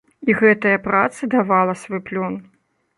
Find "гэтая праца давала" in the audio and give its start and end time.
0.39-1.79